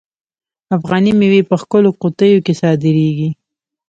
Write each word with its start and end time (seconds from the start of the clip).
افغاني 0.77 1.11
میوې 1.19 1.41
په 1.49 1.55
ښکلو 1.61 1.89
قطیو 2.01 2.43
کې 2.45 2.53
صادریږي. 2.61 3.29